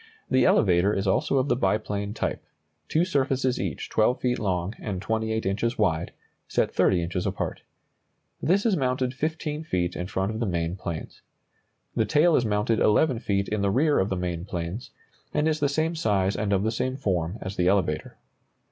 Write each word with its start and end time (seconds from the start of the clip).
The 0.31 0.45
elevator 0.45 0.91
is 0.95 1.05
also 1.05 1.37
of 1.37 1.47
the 1.47 1.55
biplane 1.55 2.15
type, 2.15 2.43
two 2.89 3.05
surfaces 3.05 3.59
each 3.61 3.87
12 3.91 4.19
feet 4.19 4.39
long 4.39 4.73
and 4.79 4.99
28 4.99 5.45
inches 5.45 5.77
wide, 5.77 6.11
set 6.47 6.73
30 6.73 7.03
inches 7.03 7.27
apart. 7.27 7.61
This 8.41 8.65
is 8.65 8.75
mounted 8.75 9.13
15 9.13 9.63
feet 9.63 9.95
in 9.95 10.07
front 10.07 10.31
of 10.31 10.39
the 10.39 10.47
main 10.47 10.75
planes. 10.75 11.21
The 11.95 12.05
tail 12.05 12.35
is 12.35 12.45
mounted 12.47 12.79
11 12.79 13.19
feet 13.19 13.47
in 13.47 13.61
the 13.61 13.69
rear 13.69 13.99
of 13.99 14.09
the 14.09 14.15
main 14.15 14.43
planes, 14.43 14.89
and 15.35 15.47
is 15.47 15.59
the 15.59 15.69
same 15.69 15.93
size 15.95 16.35
and 16.35 16.51
of 16.51 16.63
the 16.63 16.71
same 16.71 16.97
form 16.97 17.37
as 17.39 17.55
the 17.55 17.67
elevator. 17.67 18.17